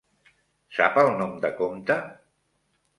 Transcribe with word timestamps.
Sap 0.79 0.97
el 1.03 1.13
nom 1.21 1.37
de 1.47 1.55
compte? 1.63 2.03